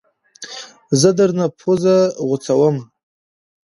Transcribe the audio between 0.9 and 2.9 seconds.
زه درنه پوزه غوڅوم